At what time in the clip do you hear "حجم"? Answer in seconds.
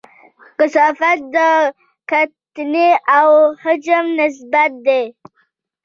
3.61-4.05